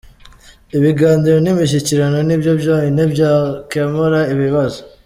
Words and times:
Ibiganiro 0.77 1.37
nimishyikirano 1.41 2.17
ni 2.27 2.35
byo 2.41 2.51
byonyine 2.61 3.03
byakemura 3.13 4.19
ibibazo. 4.33 4.79